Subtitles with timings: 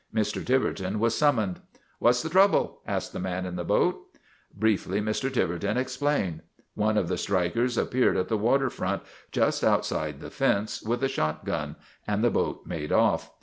[0.11, 0.43] Mr.
[0.43, 1.61] Tiverton was summoned.
[1.99, 4.03] "What's the trouble?" asked the man in the boat.
[4.51, 5.31] Briefly Mr.
[5.31, 6.41] Tiverton explained.
[6.73, 11.07] One of the strikers appeared at the water front, just outside the fence, with a
[11.07, 11.75] shotgun,
[12.07, 13.29] and the boat made off.